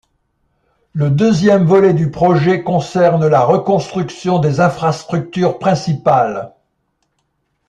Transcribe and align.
Le 0.93 1.11
deuxième 1.11 1.65
volet 1.67 1.93
du 1.93 2.09
projet 2.09 2.63
concerne 2.63 3.27
la 3.27 3.41
reconstruction 3.41 4.39
des 4.39 4.59
infrastructures 4.59 5.59
principales. 5.59 6.53